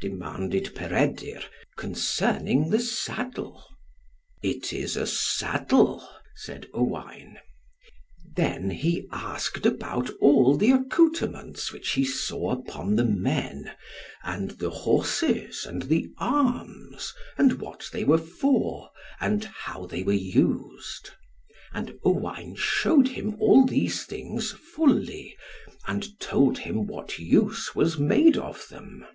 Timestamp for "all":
10.20-10.58, 23.40-23.64